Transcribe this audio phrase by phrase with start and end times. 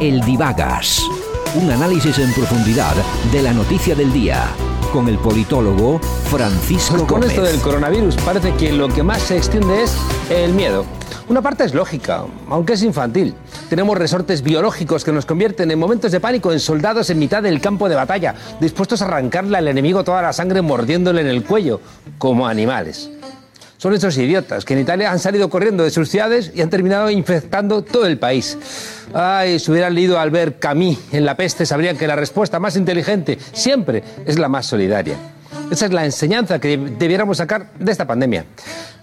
[0.00, 1.02] El Divagas,
[1.56, 2.94] un análisis en profundidad
[3.32, 4.44] de la noticia del día
[4.92, 5.98] con el politólogo
[6.30, 7.30] Francisco pues con Gómez.
[7.30, 9.96] esto del coronavirus parece que lo que más se extiende es
[10.30, 10.84] el miedo.
[11.28, 13.34] Una parte es lógica, aunque es infantil.
[13.68, 17.60] Tenemos resortes biológicos que nos convierten en momentos de pánico en soldados en mitad del
[17.60, 21.80] campo de batalla, dispuestos a arrancarle al enemigo toda la sangre mordiéndole en el cuello,
[22.18, 23.10] como animales.
[23.78, 27.10] Son estos idiotas que en Italia han salido corriendo de sus ciudades y han terminado
[27.10, 28.58] infectando todo el país.
[29.14, 32.74] Ay, si hubieran leído al ver Camille en La peste, sabrían que la respuesta más
[32.74, 35.16] inteligente siempre es la más solidaria.
[35.70, 38.46] Esa es la enseñanza que debiéramos sacar de esta pandemia.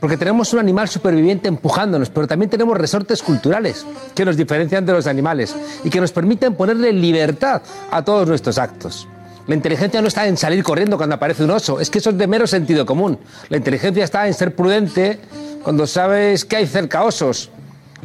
[0.01, 4.91] Porque tenemos un animal superviviente empujándonos, pero también tenemos resortes culturales que nos diferencian de
[4.91, 5.55] los animales
[5.85, 7.61] y que nos permiten ponerle libertad
[7.91, 9.07] a todos nuestros actos.
[9.47, 12.17] La inteligencia no está en salir corriendo cuando aparece un oso, es que eso es
[12.17, 13.19] de mero sentido común.
[13.49, 15.19] La inteligencia está en ser prudente
[15.63, 17.51] cuando sabes que hay cerca osos,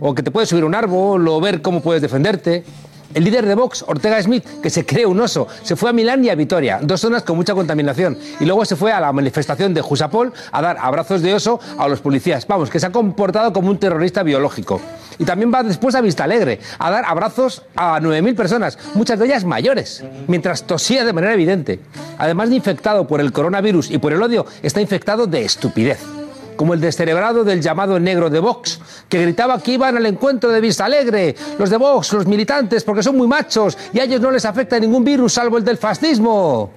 [0.01, 2.65] o que te puedes subir un árbol, o ver cómo puedes defenderte.
[3.13, 6.25] El líder de Vox, Ortega Smith, que se cree un oso, se fue a Milán
[6.25, 9.75] y a Vitoria, dos zonas con mucha contaminación, y luego se fue a la manifestación
[9.75, 12.47] de Jusapol a dar abrazos de oso a los policías.
[12.47, 14.81] Vamos, que se ha comportado como un terrorista biológico.
[15.19, 19.27] Y también va después a Vista Alegre a dar abrazos a 9.000 personas, muchas de
[19.27, 21.81] ellas mayores, mientras tosía de manera evidente.
[22.17, 26.20] Además de infectado por el coronavirus y por el odio, está infectado de estupidez
[26.57, 30.61] como el descerebrado del llamado negro de Vox, que gritaba que iban al encuentro de
[30.61, 34.31] Vista Alegre, los de Vox, los militantes, porque son muy machos y a ellos no
[34.31, 36.71] les afecta ningún virus salvo el del fascismo.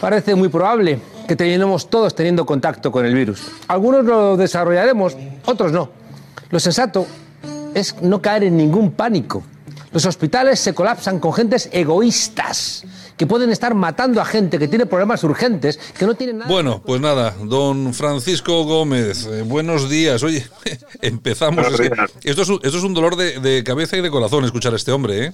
[0.00, 3.42] Parece muy probable que terminemos todos teniendo contacto con el virus.
[3.68, 5.88] Algunos lo desarrollaremos, otros no.
[6.50, 7.06] Lo sensato
[7.74, 9.42] es no caer en ningún pánico.
[9.92, 12.84] Los hospitales se colapsan con gentes egoístas
[13.16, 16.50] que pueden estar matando a gente que tiene problemas urgentes, que no tienen nada.
[16.50, 20.22] Bueno, pues nada, don Francisco Gómez, eh, buenos días.
[20.22, 20.44] Oye,
[21.02, 21.66] empezamos.
[21.66, 21.90] Es que
[22.30, 24.76] esto, es, un- esto es un dolor de, de cabeza y de corazón escuchar a
[24.76, 25.32] este hombre, ¿eh?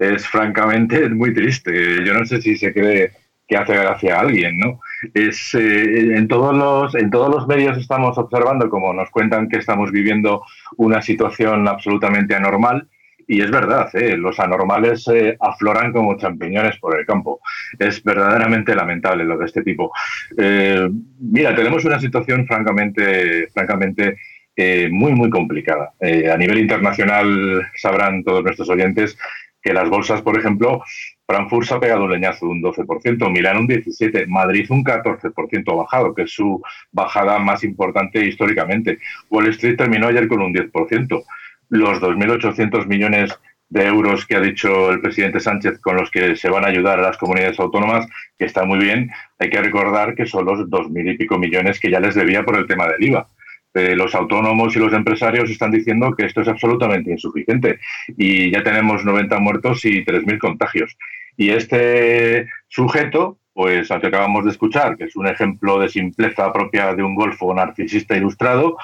[0.00, 1.72] Es francamente muy triste.
[2.04, 3.12] Yo no sé si se cree
[3.48, 4.80] que hace gracia a alguien, ¿no?
[5.14, 9.56] Es, eh, en, todos los, en todos los medios estamos observando, como nos cuentan, que
[9.58, 10.42] estamos viviendo
[10.76, 12.88] una situación absolutamente anormal.
[13.30, 14.16] Y es verdad, ¿eh?
[14.16, 17.40] los anormales eh, afloran como champiñones por el campo.
[17.78, 19.92] Es verdaderamente lamentable lo de este tipo.
[20.38, 20.88] Eh,
[21.20, 24.16] mira, tenemos una situación francamente, francamente
[24.56, 25.92] eh, muy, muy complicada.
[26.00, 29.18] A nivel internacional sabrán todos nuestros oyentes
[29.60, 30.82] que las bolsas, por ejemplo,
[31.26, 35.76] Frankfurt se ha pegado un leñazo de un 12%, Milán un 17%, Madrid un 14%
[35.76, 36.62] bajado, que es su
[36.92, 38.98] bajada más importante históricamente.
[39.28, 41.24] Wall Street terminó ayer con un 10%.
[41.68, 46.48] Los 2.800 millones de euros que ha dicho el presidente Sánchez con los que se
[46.48, 48.06] van a ayudar a las comunidades autónomas,
[48.38, 51.90] que está muy bien, hay que recordar que son los 2.000 y pico millones que
[51.90, 53.28] ya les debía por el tema del IVA.
[53.74, 57.78] Eh, los autónomos y los empresarios están diciendo que esto es absolutamente insuficiente
[58.16, 60.96] y ya tenemos 90 muertos y 3.000 contagios.
[61.36, 66.52] Y este sujeto, pues al que acabamos de escuchar, que es un ejemplo de simpleza
[66.52, 68.78] propia de un golfo narcisista ilustrado,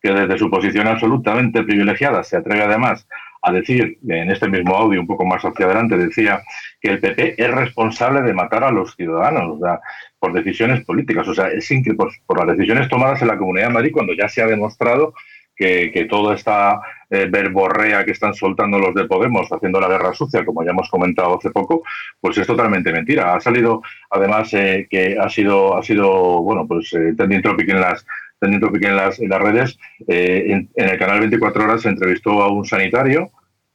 [0.00, 3.06] que desde su posición absolutamente privilegiada se atreve además
[3.42, 6.42] a decir, en este mismo audio un poco más hacia adelante, decía
[6.80, 9.58] que el PP es responsable de matar a los ciudadanos,
[10.18, 13.68] por decisiones políticas, o sea, es increíble, por, por las decisiones tomadas en la Comunidad
[13.68, 15.14] de Madrid cuando ya se ha demostrado
[15.56, 16.80] que, que toda esta
[17.10, 20.88] eh, verborrea que están soltando los de Podemos haciendo la guerra sucia, como ya hemos
[20.88, 21.82] comentado hace poco,
[22.20, 23.34] pues es totalmente mentira.
[23.34, 28.06] Ha salido, además, eh, que ha sido, ha sido, bueno, pues eh, trending en las
[28.40, 29.78] trending topic en las, en las redes.
[30.08, 33.30] Eh, en, en el canal 24 horas se entrevistó a un sanitario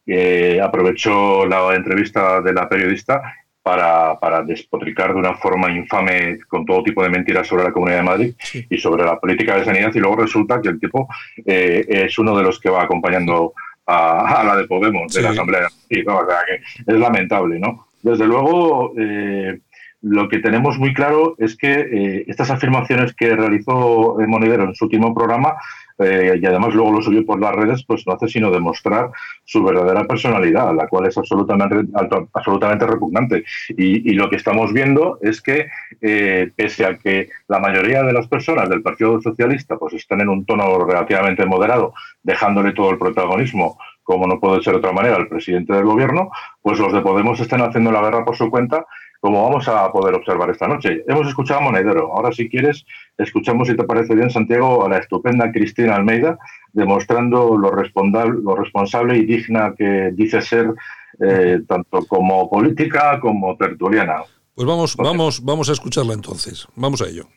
[0.05, 3.21] que aprovechó la entrevista de la periodista
[3.63, 7.97] para, para despotricar de una forma infame con todo tipo de mentiras sobre la Comunidad
[7.97, 8.35] de Madrid
[8.69, 11.07] y sobre la política de sanidad y luego resulta que el tipo
[11.45, 13.53] eh, es uno de los que va acompañando
[13.87, 15.23] a, a la de Podemos, de Sí.
[15.25, 16.17] la Asamblea de Madrid, ¿no?
[16.19, 17.87] O sea, que es lamentable, ¿no?
[18.03, 19.59] Desde luego, eh,
[20.05, 24.75] lo que tenemos muy claro es que eh, estas afirmaciones que realizó el Monedero en
[24.75, 25.55] su último programa,
[25.97, 29.09] eh, y además luego lo subió por las redes, pues no hace sino demostrar
[29.45, 31.91] su verdadera personalidad, la cual es absolutamente,
[32.33, 33.45] absolutamente repugnante.
[33.69, 35.69] Y, lo que estamos viendo es que,
[36.01, 40.29] eh, pese a que la mayoría de las personas del Partido Socialista pues están en
[40.29, 45.15] un tono relativamente moderado, dejándole todo el protagonismo como no puede ser de otra manera,
[45.15, 46.29] al presidente del gobierno,
[46.61, 48.85] pues los de Podemos están haciendo la guerra por su cuenta,
[49.25, 51.03] como vamos a poder observar esta noche.
[51.07, 52.13] Hemos escuchado a Monedero.
[52.13, 52.85] Ahora, si quieres,
[53.17, 56.37] escuchamos, si te parece bien, Santiago, a la estupenda Cristina Almeida,
[56.73, 60.75] demostrando lo, responsable y digna que dice ser,
[61.27, 64.17] eh, tanto como política como tertuliana.
[64.53, 66.67] Pues vamos, vamos, vamos a escucharla entonces.
[66.75, 67.27] Vamos a ello.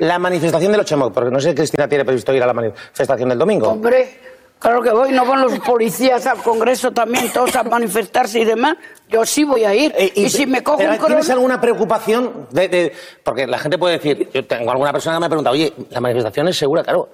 [0.00, 3.28] La manifestación del 8 porque no sé si Cristina tiene previsto ir a la manifestación
[3.28, 3.68] del domingo.
[3.68, 4.18] Hombre,
[4.58, 8.76] Claro que voy, no van los policías al Congreso también, todos a manifestarse y demás.
[9.08, 9.94] Yo sí voy a ir.
[9.96, 12.46] Eh, y, si me cojo un ¿Tienes alguna preocupación?
[12.50, 12.92] De,
[13.22, 16.00] porque la gente puede decir, yo tengo alguna persona que me ha preguntado, oye, ¿la
[16.00, 16.82] manifestación es segura?
[16.82, 17.08] Claro.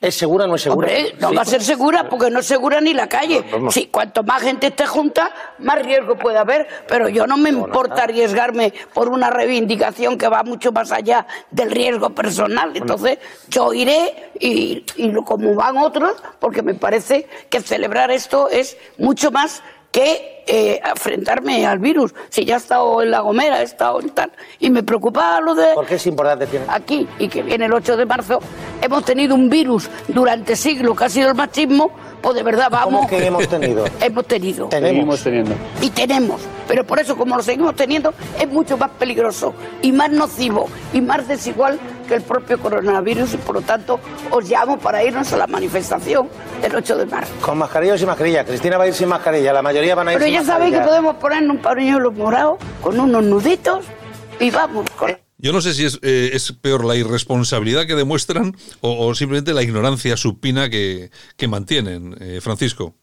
[0.00, 0.86] ¿Es segura o no es segura?
[0.86, 3.44] Hombre, no va a ser segura porque no es segura ni la calle.
[3.70, 6.68] Sí, cuanto más gente esté junta, más riesgo puede haber.
[6.86, 11.72] Pero yo no me importa arriesgarme por una reivindicación que va mucho más allá del
[11.72, 12.76] riesgo personal.
[12.76, 13.18] Entonces,
[13.48, 19.32] yo iré y, y como van otros, porque me parece que celebrar esto es mucho
[19.32, 22.14] más que eh, enfrentarme al virus.
[22.28, 24.32] Si ya he estado en La Gomera, he estado en tal.
[24.58, 25.74] Y me preocupa lo de.
[25.74, 28.40] ¿Por qué es importante Aquí, y que viene el 8 de marzo,
[28.80, 31.90] hemos tenido un virus durante siglos que ha sido el machismo,
[32.20, 32.94] pues de verdad vamos.
[32.94, 33.84] ¿Cómo que hemos tenido?
[34.00, 34.68] hemos tenido.
[34.68, 35.22] Tenemos.
[35.22, 35.54] teniendo.
[35.80, 36.40] Y tenemos.
[36.66, 41.00] Pero por eso, como lo seguimos teniendo, es mucho más peligroso y más nocivo y
[41.00, 43.34] más desigual que el propio coronavirus.
[43.34, 44.00] Y por lo tanto,
[44.30, 46.28] os llamo para irnos a la manifestación
[46.60, 47.32] del 8 de marzo.
[47.40, 48.44] Con mascarilla o sin mascarilla.
[48.44, 49.52] Cristina va a ir sin mascarilla.
[49.52, 52.98] La mayoría van a ir Pero ya sabéis que podemos poner un pañuelo morado con
[52.98, 53.84] unos nuditos
[54.40, 54.86] y vamos.
[55.38, 59.62] Yo no sé si es, eh, es, peor la irresponsabilidad que demuestran o, simplemente la
[59.62, 62.96] ignorancia supina que, que mantienen, eh, Francisco.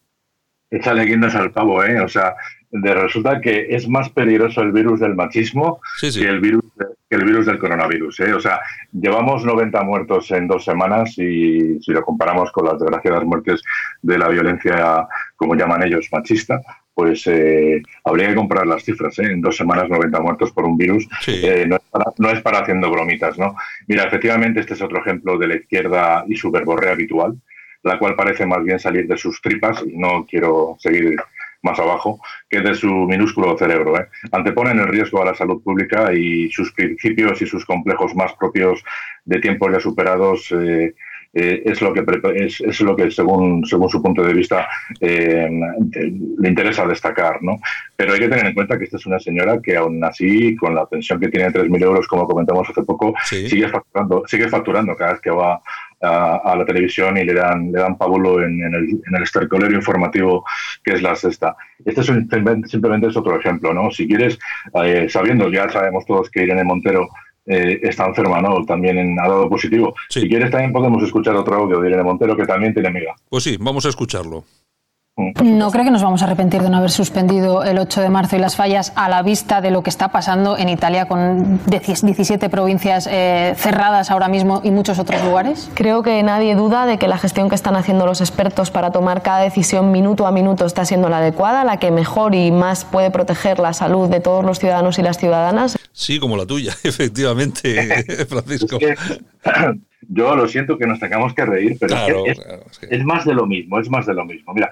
[0.70, 2.00] Échale guindas al pavo, ¿eh?
[2.00, 2.34] O sea,
[2.70, 6.62] de resulta que es más peligroso el virus del machismo Que, el virus,
[7.08, 8.20] que el virus del coronavirus.
[8.20, 8.34] ¿eh?
[8.34, 8.60] O sea,
[8.92, 13.62] llevamos 90 muertos en dos semanas y si lo comparamos con las desgraciadas muertes
[14.02, 15.06] de la violencia,
[15.36, 16.60] como llaman ellos, machista,
[16.96, 19.18] pues eh, habría que comparar las cifras.
[19.18, 19.24] ¿eh?
[19.24, 22.60] En dos semanas 90 muertos por un virus eh, no, es para, no, es para,
[22.60, 23.38] haciendo bromitas.
[23.38, 23.54] ¿no?
[23.86, 27.36] Mira, efectivamente este es otro ejemplo de la izquierda y su verborrea habitual,
[27.82, 31.16] la cual parece más bien salir de sus tripas y no quiero seguir
[31.60, 34.00] más abajo que de su minúsculo cerebro.
[34.00, 34.08] ¿eh?
[34.32, 38.82] Anteponen el riesgo a la salud pública y sus principios y sus complejos más propios
[39.26, 40.94] de tiempos ya superados eh,
[41.38, 42.02] eh, es lo que
[42.36, 44.66] es, es, lo que según según su punto de vista
[44.98, 45.46] eh,
[46.38, 47.60] le interesa destacar no
[47.94, 50.74] pero hay que tener en cuenta que esta es una señora que aún así con
[50.74, 54.96] la pensión que tiene de 3.000 euros como comentamos hace poco sigue facturando sigue facturando
[54.96, 55.60] cada vez que va
[56.00, 60.44] a, la televisión y le dan le dan pábulo en, el, en el estercolero informativo
[60.82, 61.56] que es la sexta.
[61.84, 64.38] Este es simplemente es otro ejemplo no si quieres
[64.82, 67.08] eh, sabiendo ya sabemos todos que Irene Montero
[67.46, 68.64] eh, está enferma, ¿no?
[68.64, 69.94] También ha dado positivo.
[70.08, 73.14] Si quieres, también podemos escuchar otro audio de Irene Montero, que también tiene amiga.
[73.28, 74.44] Pues sí, vamos a escucharlo.
[75.42, 78.36] No creo que nos vamos a arrepentir de no haber suspendido el 8 de marzo
[78.36, 82.50] y las fallas a la vista de lo que está pasando en Italia con 17
[82.50, 85.70] provincias eh, cerradas ahora mismo y muchos otros lugares.
[85.72, 89.22] Creo que nadie duda de que la gestión que están haciendo los expertos para tomar
[89.22, 93.10] cada decisión minuto a minuto está siendo la adecuada, la que mejor y más puede
[93.10, 95.78] proteger la salud de todos los ciudadanos y las ciudadanas.
[96.06, 98.78] Sí, como la tuya, efectivamente, Francisco.
[100.08, 102.40] yo lo siento que nos tengamos que reír, pero es,
[102.88, 104.54] es, más de lo mismo, es más de lo mismo.
[104.54, 104.70] Mira,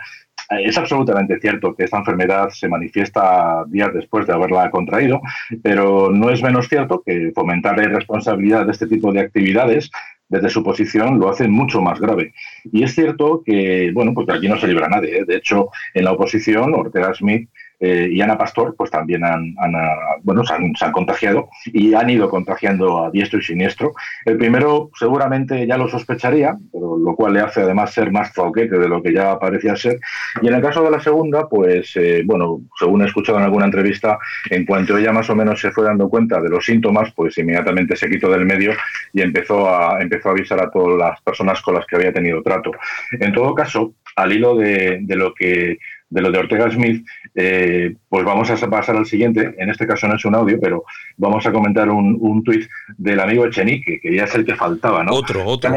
[0.49, 5.21] es absolutamente cierto que esta enfermedad se manifiesta días después de haberla contraído,
[5.61, 9.91] pero no es menos cierto que fomentar la irresponsabilidad de este tipo de actividades
[10.29, 12.33] desde su posición lo hace mucho más grave.
[12.65, 15.19] Y es cierto que, bueno, pues aquí no se libra nadie.
[15.19, 15.25] ¿eh?
[15.27, 17.49] De hecho, en la oposición, Ortega Smith
[17.81, 22.31] eh, y Ana Pastor, pues también han, ah, bueno, se han, contagiado y han ido
[22.31, 23.93] contagiando a diestro y siniestro.
[24.25, 28.79] El primero seguramente ya lo sospecharía, pero lo cual le hace además ser más zoquete
[28.79, 29.99] de lo que ya parecía ser.
[30.41, 33.67] Y en el caso de la segunda, pues eh, bueno, según he escuchado en alguna
[33.67, 34.19] entrevista,
[34.51, 37.97] en cuanto ella más o menos se fue dando cuenta de los síntomas, pues inmediatamente
[37.97, 38.73] se quitó del medio
[39.13, 42.43] y empezó a, empezó a avisar a todas las personas con las que había tenido
[42.43, 42.71] trato.
[43.13, 45.79] En todo caso, al hilo de, lo que
[46.11, 47.05] de lo de Ortega Smith,
[47.35, 49.55] eh, pues vamos a pasar al siguiente.
[49.59, 50.85] En este caso no es un audio, pero
[51.17, 55.03] vamos a comentar un, un tuit del amigo Echenique, que ya es el que faltaba,
[55.03, 55.13] ¿no?
[55.13, 55.75] Otro, otro.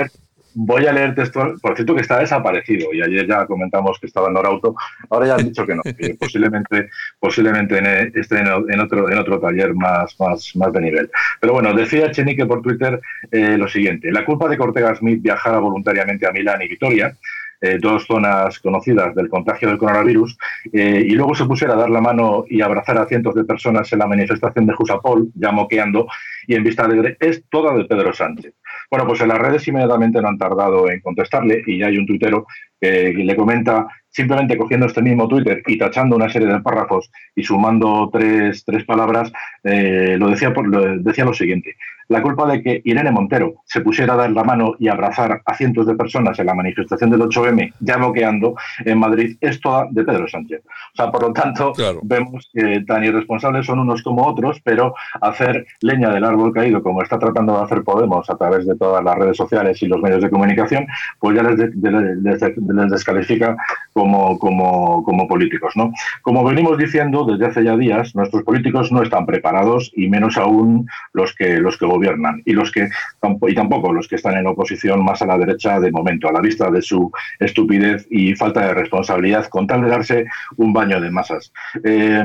[0.60, 4.28] Voy a leer textual, por cierto que está desaparecido y ayer ya comentamos que estaba
[4.28, 4.76] en Norauto,
[5.08, 9.76] ahora ya han dicho que no, que posiblemente, posiblemente esté en, otro, en otro taller
[9.76, 11.12] más, más, más de nivel.
[11.40, 13.00] Pero bueno, decía Echenique por Twitter
[13.30, 17.16] eh, lo siguiente, la culpa de que Ortega Smith viajara voluntariamente a Milán y Vitoria
[17.62, 20.38] eh, dos zonas conocidas del contagio del coronavirus,
[20.74, 23.92] eh, y luego se pusiera a dar la mano y abrazar a cientos de personas
[23.94, 26.08] en la manifestación de Jusapol, ya moqueando,
[26.48, 28.54] y en Vista Alegre, es toda de Pedro Sánchez.
[28.90, 32.06] Bueno, pues en las redes inmediatamente no han tardado en contestarle, y ya hay un
[32.06, 32.46] tuitero
[32.80, 33.88] que le comenta
[34.18, 38.84] simplemente cogiendo este mismo Twitter y tachando una serie de párrafos y sumando tres, tres
[38.84, 39.32] palabras,
[39.64, 41.76] eh, lo, decía, lo decía lo siguiente.
[42.10, 45.56] La culpa de que Irene Montero se pusiera a dar la mano y abrazar a
[45.56, 50.04] cientos de personas en la manifestación del 8M, ya bloqueando en Madrid, es toda de
[50.04, 50.62] Pedro Sánchez.
[50.66, 51.74] O sea, por lo tanto,
[52.04, 57.02] vemos que tan irresponsables son unos como otros, pero hacer leña del árbol caído, como
[57.02, 60.22] está tratando de hacer Podemos a través de todas las redes sociales y los medios
[60.22, 60.88] de comunicación,
[61.20, 63.56] pues ya les, les, descalifica
[63.94, 65.74] como, como, como políticos.
[65.76, 65.92] ¿no?
[66.22, 70.88] Como venimos diciendo desde hace ya días, nuestros políticos no están preparados y menos aún
[71.14, 72.88] los que, los que gobiernan y, los que,
[73.48, 76.42] y tampoco los que están en oposición más a la derecha de momento, a la
[76.42, 80.26] vista de su estupidez y falta de responsabilidad con tal de darse
[80.58, 81.52] un baño de masas.
[81.84, 82.24] Eh,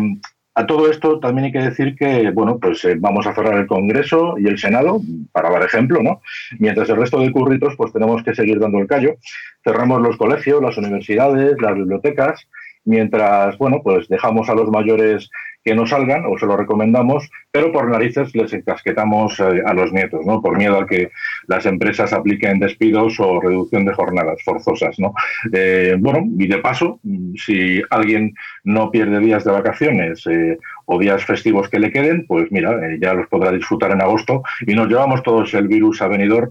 [0.54, 3.66] a todo esto también hay que decir que, bueno, pues eh, vamos a cerrar el
[3.66, 5.00] Congreso y el Senado,
[5.32, 6.20] para dar ejemplo, ¿no?
[6.58, 9.16] Mientras el resto de curritos, pues tenemos que seguir dando el callo.
[9.64, 12.46] Cerramos los colegios, las universidades, las bibliotecas,
[12.84, 15.30] mientras, bueno, pues dejamos a los mayores
[15.64, 19.92] que no salgan o se lo recomendamos, pero por narices les encasquetamos eh, a los
[19.92, 20.42] nietos, ¿no?
[20.42, 21.10] Por miedo a que
[21.46, 25.14] las empresas apliquen despidos o reducción de jornadas forzosas, ¿no?
[25.52, 27.00] Eh, bueno, y de paso,
[27.36, 32.50] si alguien no pierde días de vacaciones eh, o días festivos que le queden, pues
[32.50, 36.50] mira, ya los podrá disfrutar en agosto y nos llevamos todos el virus a venidor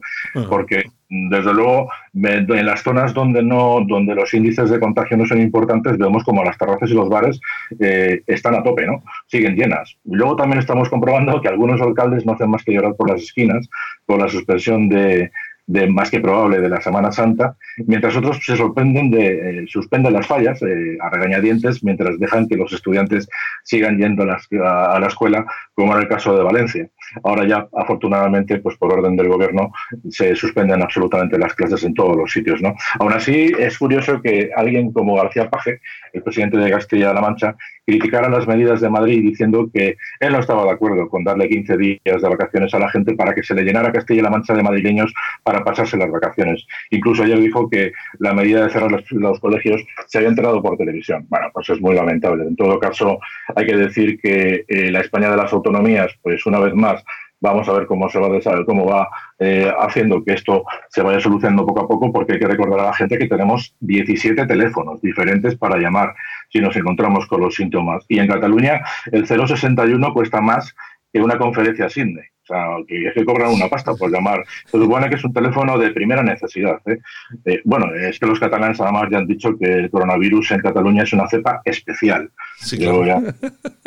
[0.50, 0.84] porque
[1.14, 5.98] desde luego, en las zonas donde no, donde los índices de contagio no son importantes,
[5.98, 7.42] vemos como las terrazas y los bares
[7.82, 9.04] eh, están a tope, ¿no?
[9.28, 9.98] Siguen llenas.
[10.06, 13.68] Luego también estamos comprobando que algunos alcaldes no hacen más que llorar por las esquinas
[14.06, 15.32] con la suspensión de,
[15.72, 20.14] de más que probable de la Semana Santa, mientras otros se sorprenden de eh, suspenden
[20.14, 23.30] las fallas eh, a regañadientes mientras dejan que los estudiantes
[23.64, 26.90] sigan yendo a, la escuela, como en el caso de Valencia.
[27.24, 29.72] Ahora ya, afortunadamente, pues por orden del gobierno,
[30.10, 32.62] se suspenden absolutamente las clases en todos los sitios.
[32.62, 32.76] ¿no?
[33.00, 35.80] Aún así, es curioso que alguien como García Paje,
[36.14, 40.64] el presidente de Castilla-La Mancha, criticara las medidas de Madrid diciendo que él no estaba
[40.66, 43.64] de acuerdo con darle 15 días de vacaciones a la gente para que se le
[43.64, 45.14] llenara Castilla-La Mancha de madrileños
[45.44, 46.66] para pasarse las vacaciones.
[46.90, 51.26] Incluso ayer dijo que la medida de cerrar los, colegios se había enterado por televisión.
[51.30, 52.44] Bueno, pues es muy lamentable.
[52.44, 53.20] En todo caso,
[53.56, 57.04] hay que decir que eh, la España de las autonomías, pues una vez más,
[57.42, 61.20] Vamos a ver cómo se va a cómo va eh, haciendo que esto se vaya
[61.20, 65.02] solucionando poco a poco, porque hay que recordar a la gente que tenemos 17 teléfonos
[65.02, 66.14] diferentes para llamar
[66.50, 68.06] si nos encontramos con los síntomas.
[68.08, 70.76] Y en Cataluña el 061 cuesta más
[71.12, 71.88] que una conferencia.
[71.88, 74.44] O sea, que es que cobran una pasta por llamar.
[74.66, 76.80] Se supone que es un teléfono de primera necesidad.
[76.86, 77.00] ¿eh?
[77.46, 81.04] Eh, bueno, es que los catalanes además ya han dicho que el coronavirus en Cataluña
[81.04, 82.30] es una cepa especial.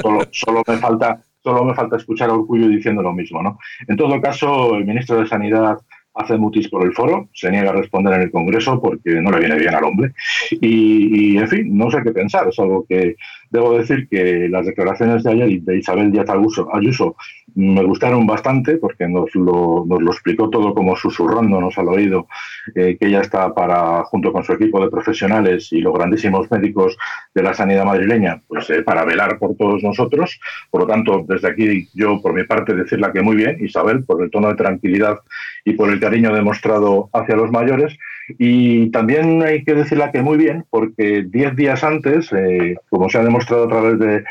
[0.01, 3.43] solo, solo me falta Solo me falta escuchar a Orgullo diciendo lo mismo.
[3.43, 3.59] ¿no?
[3.87, 5.77] En todo caso, el ministro de Sanidad
[6.15, 9.41] hace mutis por el foro, se niega a responder en el Congreso porque no le
[9.41, 10.13] viene bien al hombre.
[10.51, 12.49] Y, en fin, no sé qué pensar.
[12.49, 13.17] Es algo que
[13.51, 17.17] debo decir que las declaraciones de ayer de Isabel Díaz Ayuso
[17.55, 22.27] me gustaron bastante porque nos lo, nos lo explicó todo como susurrándonos al oído
[22.75, 26.97] eh, que ella está para, junto con su equipo de profesionales y los grandísimos médicos
[27.35, 30.41] de la sanidad madrileña, pues eh, para velar por todos nosotros.
[30.71, 34.23] Por lo tanto, desde aquí yo, por mi parte, decirle que muy bien, Isabel, por
[34.23, 35.19] el tono de tranquilidad
[35.65, 37.97] y por el cariño demostrado hacia los mayores.
[38.39, 43.19] Y también hay que decirle que muy bien, porque diez días antes, eh, como se
[43.19, 44.25] ha demostrado a través de,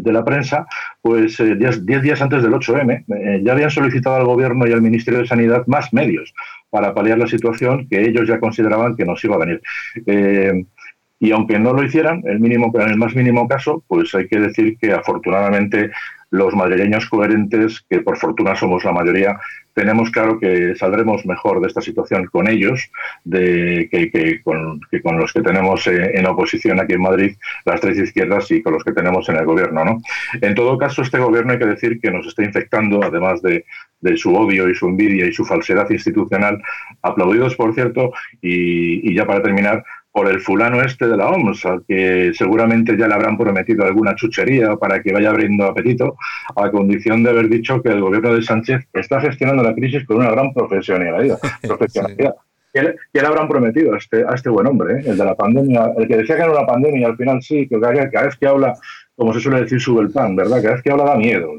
[0.00, 0.66] de, la prensa,
[1.02, 4.82] pues eh, diez, días antes del 8M, eh, ya habían solicitado al Gobierno y al
[4.82, 6.34] Ministerio de Sanidad más medios
[6.70, 9.60] para paliar la situación que ellos ya consideraban que nos iba a venir.
[11.18, 14.38] y aunque no lo hicieran, el mínimo, en el más mínimo caso, pues hay que
[14.38, 15.90] decir que afortunadamente
[16.36, 19.38] los madrileños coherentes, que por fortuna somos la mayoría,
[19.76, 22.90] tenemos claro que saldremos mejor de esta situación con ellos
[23.24, 24.80] de, que, con,
[25.18, 28.82] los que tenemos eh, en oposición aquí en Madrid, las tres izquierdas, y con los
[28.82, 29.84] que tenemos en el gobierno.
[29.84, 30.00] ¿no?
[30.40, 33.64] En todo caso, este gobierno hay que decir que nos está infectando, además de,
[34.16, 36.62] su odio y su envidia y su falsedad institucional,
[37.02, 39.84] aplaudidos, por cierto, y ya para terminar,
[40.16, 44.14] por el fulano este de la OMS, al que seguramente ya le habrán prometido alguna
[44.14, 46.16] chuchería para que vaya abriendo apetito,
[46.56, 50.16] a condición de haber dicho que el gobierno de Sánchez está gestionando la crisis con
[50.16, 51.38] una gran profesionalidad.
[51.62, 52.34] profesionalidad.
[52.72, 55.02] ¿Qué, le, habrán prometido a este, a este buen hombre, eh?
[55.04, 55.92] el de la pandemia?
[55.98, 58.46] El que decía que era una pandemia y al final sí, que cada, vez que
[58.46, 58.72] habla,
[59.14, 60.62] como se suele decir, sube el pan, ¿verdad?
[60.62, 61.50] Cada vez que habla da miedo.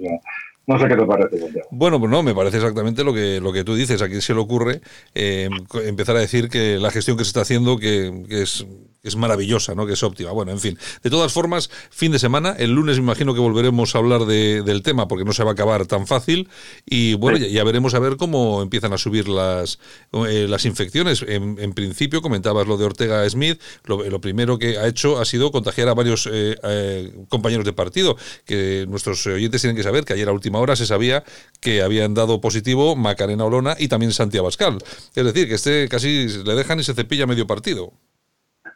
[0.67, 1.61] No sé qué te parece.
[1.71, 4.01] Bueno, pues no, me parece exactamente lo que, lo que tú dices.
[4.01, 4.81] A quién se le ocurre
[5.15, 5.49] eh,
[5.85, 8.65] empezar a decir que la gestión que se está haciendo, que, es,
[9.09, 9.85] es maravillosa, ¿no?
[9.85, 10.31] que es óptima.
[10.31, 10.77] Bueno, en fin.
[11.03, 12.55] De todas formas, fin de semana.
[12.57, 15.53] El lunes me imagino que volveremos a hablar del tema porque no se va a
[15.53, 16.49] acabar tan fácil.
[16.85, 19.79] Y bueno, ya, veremos a ver cómo empiezan a subir las,
[20.11, 21.23] eh, las infecciones.
[21.27, 23.61] En, principio, comentabas lo de Ortega Smith.
[23.85, 28.17] Lo, primero que ha hecho ha sido contagiar a varios eh, eh, compañeros de partido.
[28.45, 31.23] Que nuestros oyentes tienen que saber que ayer a última hora se sabía
[31.59, 34.77] que habían dado positivo Macarena Olona y también Santiago Abascal.
[35.15, 37.93] Es decir, que este casi le dejan y se cepilla medio partido.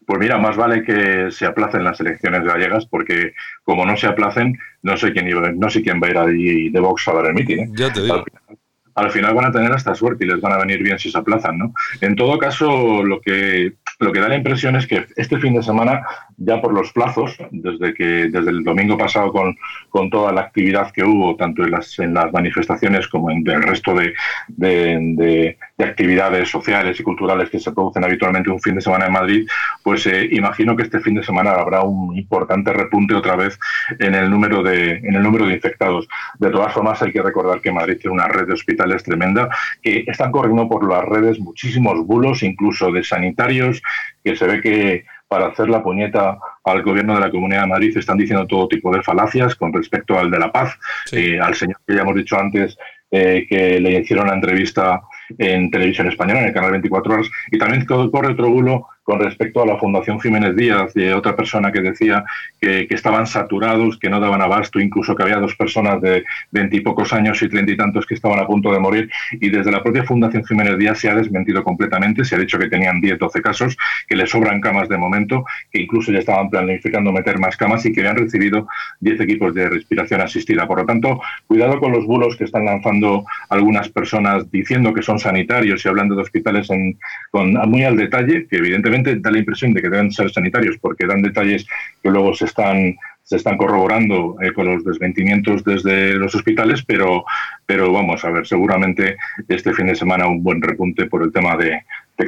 [0.06, 4.58] Pues mira, más vale que se aplacen las elecciones gallegas, porque como no se aplacen,
[4.82, 7.34] no sé quién, no sé quién va a ir allí de Vox a dar el
[7.34, 7.60] mitin.
[7.60, 7.70] ¿eh?
[7.74, 8.16] Ya te digo.
[8.16, 8.61] Al, final
[8.96, 11.74] van a tener hasta suerte y les van a venir bien si se aplazan, ¿no?
[12.02, 15.62] En todo caso, lo que lo que da la impresión es que este fin de
[15.62, 16.02] semana,
[16.38, 19.56] ya por los plazos, desde que desde el domingo pasado con,
[19.90, 23.62] con toda la actividad que hubo, tanto en las, en las manifestaciones como en el
[23.62, 24.14] resto de,
[24.48, 29.48] de, actividades sociales y culturales que se producen habitualmente un fin de semana en Madrid,
[29.84, 33.60] pues eh, imagino que este fin de semana habrá un importante repunte otra vez
[34.00, 36.08] en el número de, en el número de infectados.
[36.40, 39.50] De todas formas, hay que recordar que Madrid tiene una red de hospitales tremenda
[39.82, 43.82] que están corriendo por las redes muchísimos bulos, incluso de sanitarios
[44.24, 47.98] que se ve que para hacer la puñeta al gobierno de la Comunidad de Madrid
[47.98, 50.78] están diciendo todo tipo de falacias con respecto al de la paz,
[51.14, 52.78] eh, al señor que ya hemos dicho antes
[53.10, 55.02] eh, que le hicieron la entrevista
[55.38, 59.62] en televisión española, en el canal 24 horas, y también corre otro bulo con respecto
[59.62, 62.24] a la Fundación Jiménez Díaz, de otra persona que decía
[62.62, 67.42] que, estaban saturados, que no daban abasto, incluso que había dos personas de veintipocos años
[67.42, 69.10] y treinta y tantos que estaban a punto de morir.
[69.34, 72.70] Y desde la propia Fundación Jiménez Díaz se ha desmentido completamente, se ha dicho que
[72.70, 73.78] tenían 10, 12 casos,
[74.08, 77.92] que les sobran camas de momento, que incluso ya estaban planificando meter más camas y
[77.92, 78.66] que habían recibido
[79.02, 80.66] 10 equipos de respiración asistida.
[80.66, 85.20] Por lo tanto, cuidado con los bulos que están lanzando algunas personas diciendo que son
[85.20, 86.98] sanitarios y hablando de hospitales en,
[87.30, 91.06] con, muy al detalle, que evidentemente da la impresión de que deben ser sanitarios porque
[91.06, 91.66] dan detalles
[92.02, 97.24] que luego se están se están corroborando eh, con los desmentimientos desde los hospitales, pero,
[97.66, 99.16] pero vamos a ver, seguramente
[99.48, 101.80] este fin de semana un buen repunte por el tema de,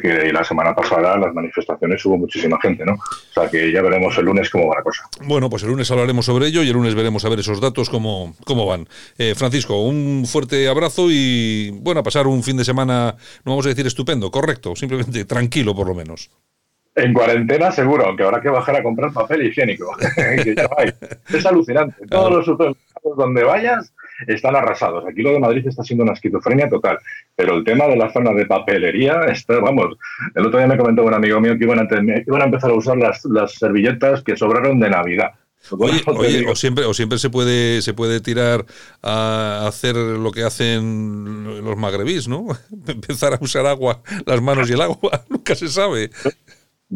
[0.02, 2.94] que la semana pasada las manifestaciones hubo muchísima gente, ¿no?
[2.94, 5.04] O sea que ya veremos el lunes cómo va la cosa.
[5.26, 7.90] Bueno, pues el lunes hablaremos sobre ello y el lunes veremos a ver esos datos
[7.90, 8.88] cómo, cómo van.
[9.18, 13.16] Eh, Francisco, un fuerte abrazo y bueno, a pasar un fin de semana,
[13.46, 16.32] no vamos a decir estupendo, correcto, simplemente tranquilo por lo menos.
[16.96, 19.96] En cuarentena seguro, aunque habrá que bajar a comprar papel higiénico.
[21.34, 22.06] es alucinante.
[22.08, 23.94] Todos los supermercados donde vayas
[24.28, 25.04] están arrasados.
[25.08, 27.00] Aquí lo de Madrid está siendo una esquizofrenia total.
[27.36, 29.98] Pero el tema de la zona de papelería, está, vamos,
[30.36, 31.88] el otro día me comentó un amigo mío que iban a,
[32.28, 35.32] iban a empezar a usar las, las servilletas que sobraron de Navidad.
[35.72, 38.66] Oye, o siempre, o siempre se puede, se puede tirar
[39.02, 42.48] a hacer lo que hacen los magrebís, ¿no?
[42.88, 46.12] Empezar a usar agua, las manos y el agua, nunca se sabe.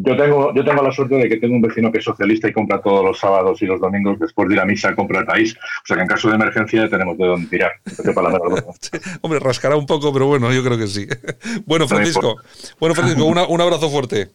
[0.00, 2.52] Yo tengo, yo tengo la suerte de que tengo un vecino que es socialista y
[2.52, 5.56] compra todos los sábados y los domingos después de ir a misa, compra el país.
[5.56, 7.72] O sea que en caso de emergencia tenemos de dónde tirar.
[9.22, 11.06] Hombre, rascará un poco, pero bueno, yo creo que sí.
[11.66, 12.36] Bueno, Francisco,
[12.78, 14.28] bueno, Francisco un abrazo fuerte.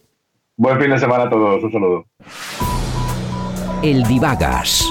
[0.56, 1.62] Buen fin de semana a todos.
[1.64, 2.06] Un saludo.
[3.82, 4.88] El Divagas.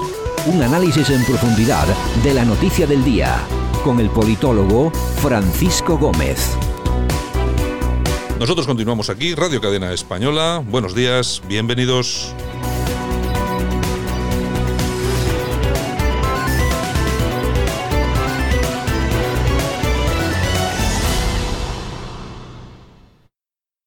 [0.47, 1.86] Un análisis en profundidad
[2.23, 3.36] de la noticia del día.
[3.83, 6.57] Con el politólogo Francisco Gómez.
[8.43, 10.62] Nosotros continuamos aquí, Radio Cadena Española.
[10.67, 12.36] Buenos días, bienvenidos.